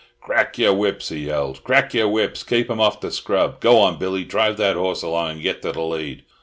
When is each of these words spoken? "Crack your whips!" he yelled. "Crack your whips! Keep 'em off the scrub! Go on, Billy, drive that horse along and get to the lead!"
"Crack 0.19 0.57
your 0.57 0.73
whips!" 0.73 1.09
he 1.09 1.27
yelled. 1.27 1.63
"Crack 1.63 1.93
your 1.93 2.07
whips! 2.07 2.41
Keep 2.41 2.71
'em 2.71 2.81
off 2.81 3.01
the 3.01 3.11
scrub! 3.11 3.59
Go 3.59 3.77
on, 3.77 3.99
Billy, 3.99 4.23
drive 4.23 4.57
that 4.57 4.75
horse 4.75 5.03
along 5.03 5.29
and 5.33 5.41
get 5.43 5.61
to 5.61 5.71
the 5.73 5.83
lead!" 5.83 6.23